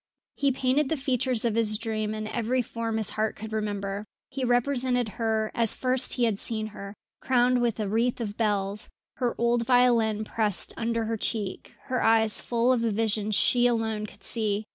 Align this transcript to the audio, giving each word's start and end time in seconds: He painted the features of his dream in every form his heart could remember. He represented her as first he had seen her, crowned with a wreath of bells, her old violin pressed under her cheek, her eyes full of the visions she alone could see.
He 0.35 0.51
painted 0.51 0.89
the 0.89 0.97
features 0.97 1.45
of 1.45 1.53
his 1.53 1.77
dream 1.77 2.15
in 2.15 2.25
every 2.25 2.63
form 2.63 2.97
his 2.97 3.11
heart 3.11 3.35
could 3.35 3.53
remember. 3.53 4.03
He 4.31 4.43
represented 4.43 5.09
her 5.09 5.51
as 5.53 5.75
first 5.75 6.13
he 6.13 6.23
had 6.23 6.39
seen 6.39 6.65
her, 6.73 6.95
crowned 7.19 7.61
with 7.61 7.79
a 7.79 7.87
wreath 7.87 8.19
of 8.19 8.35
bells, 8.35 8.89
her 9.17 9.35
old 9.37 9.67
violin 9.67 10.23
pressed 10.23 10.73
under 10.75 11.05
her 11.05 11.17
cheek, 11.17 11.75
her 11.83 12.01
eyes 12.01 12.41
full 12.41 12.73
of 12.73 12.81
the 12.81 12.89
visions 12.89 13.35
she 13.35 13.67
alone 13.67 14.07
could 14.07 14.23
see. 14.23 14.65